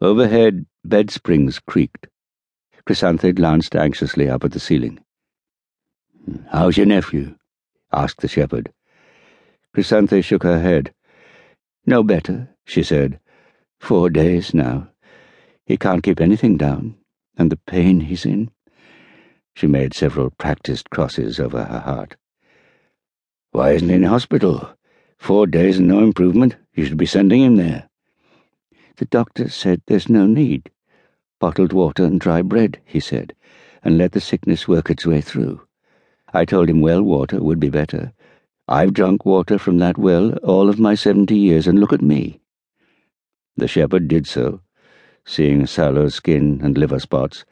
[0.00, 2.06] Overhead, bed springs creaked.
[2.86, 5.00] Chrysanthe glanced anxiously up at the ceiling.
[6.24, 7.34] Hmm, how's your nephew?
[7.92, 8.72] asked the shepherd.
[9.74, 10.94] Chrysanthe shook her head.
[11.84, 13.18] No better, she said.
[13.80, 14.88] Four days now.
[15.66, 16.96] He can't keep anything down,
[17.36, 18.50] and the pain he's in.
[19.56, 22.16] She made several practised crosses over her heart.
[23.50, 24.74] Why isn't he in hospital?
[25.18, 26.54] Four days and no improvement.
[26.72, 27.87] You should be sending him there.
[28.98, 30.72] The doctor said there's no need.
[31.38, 33.32] Bottled water and dry bread, he said,
[33.84, 35.60] and let the sickness work its way through.
[36.34, 38.12] I told him well water would be better.
[38.66, 42.40] I've drunk water from that well all of my seventy years, and look at me.
[43.56, 44.62] The shepherd did so,
[45.24, 47.44] seeing sallow skin and liver spots,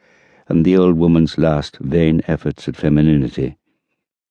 [0.49, 3.57] and the old woman's last vain efforts at femininity.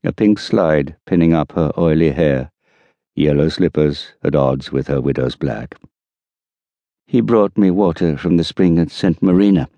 [0.05, 2.52] A pink slide pinning up her oily hair,
[3.14, 5.77] yellow slippers at odds with her widow's black.
[7.09, 9.23] He brought me water from the spring at St.
[9.23, 9.69] Marina.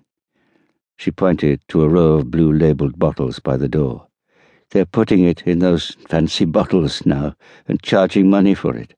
[0.97, 4.07] She pointed to a row of blue labelled bottles by the door.
[4.71, 7.35] They're putting it in those fancy bottles now
[7.67, 8.95] and charging money for it.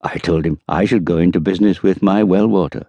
[0.00, 2.86] I told him I should go into business with my well water.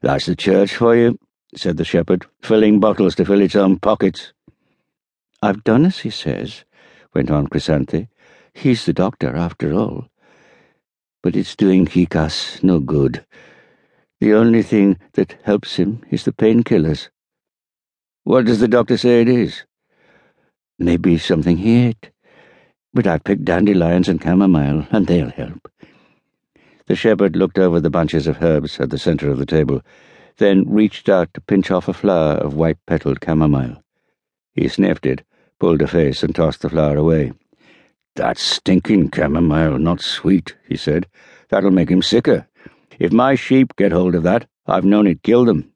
[0.00, 1.18] That's the church for you,
[1.54, 4.32] said the shepherd, filling bottles to fill its own pockets.
[5.42, 6.64] I've done as he says,
[7.14, 8.08] went on Chrysanthe.
[8.54, 10.08] He's the doctor, after all.
[11.22, 13.26] But it's doing Gikas no good.
[14.20, 17.08] The only thing that helps him is the painkillers.
[18.24, 19.64] What does the doctor say it is?
[20.78, 22.10] Maybe something he ate.
[22.92, 25.70] But I've picked dandelions and chamomile, and they'll help.
[26.86, 29.80] The shepherd looked over the bunches of herbs at the centre of the table,
[30.36, 33.82] then reached out to pinch off a flower of white-petaled chamomile.
[34.52, 35.22] He sniffed it,
[35.58, 37.32] pulled a face, and tossed the flower away.
[38.16, 41.06] That's stinking chamomile, not sweet, he said.
[41.48, 42.46] That'll make him sicker.
[42.98, 45.72] If my sheep get hold of that, I've known it kill them.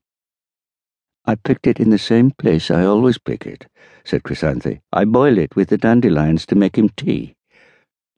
[1.25, 3.67] I picked it in the same place I always pick it,
[4.05, 4.81] said Chrysanthe.
[4.93, 7.35] I boil it with the dandelions to make him tea.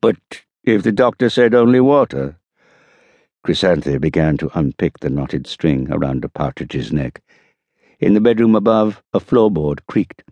[0.02, 0.16] But
[0.64, 2.38] if the doctor said only water?
[3.44, 7.22] Chrysanthe began to unpick the knotted string around a partridge's neck.
[8.00, 10.24] In the bedroom above, a floorboard creaked.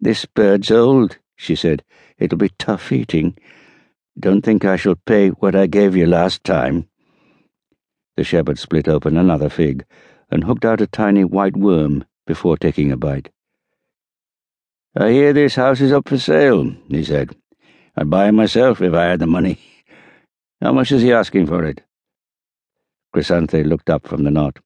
[0.00, 1.84] This bird's old, she said.
[2.18, 3.38] It'll be tough eating.
[4.18, 6.88] Don't think I shall pay what I gave you last time.
[8.16, 9.84] The shepherd split open another fig
[10.30, 13.30] and hooked out a tiny white worm before taking a bite.
[14.96, 17.34] I hear this house is up for sale, he said.
[17.96, 19.58] I'd buy it myself if I had the money.
[20.60, 21.82] How much is he asking for it?
[23.12, 24.58] Chrysanthe looked up from the knot.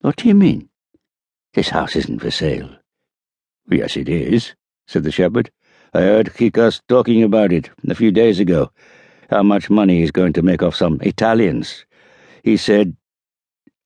[0.00, 0.68] What do you mean?
[1.54, 2.70] This house isn't for sale.
[3.68, 4.54] Yes, it is,
[4.86, 5.50] said the shepherd.
[5.92, 8.70] I heard Gikas talking about it a few days ago.
[9.30, 11.84] How much money he's going to make off some Italians.
[12.42, 12.96] He said...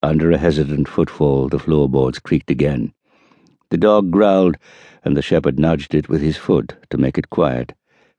[0.03, 2.93] Under a hesitant footfall, the floorboards creaked again.
[3.71, 4.57] The dog growled,
[5.05, 7.75] and the shepherd nudged it with his foot to make it quiet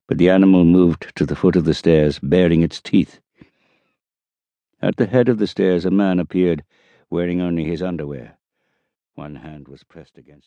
[0.07, 3.19] but the animal moved to the foot of the stairs, baring its teeth.
[4.81, 6.63] At the head of the stairs, a man appeared,
[7.09, 8.38] wearing only his underwear.
[9.15, 10.41] One hand was pressed against